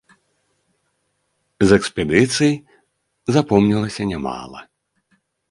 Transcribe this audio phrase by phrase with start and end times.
[1.71, 2.53] З экспедыцый
[3.37, 4.59] запомнілася нямала.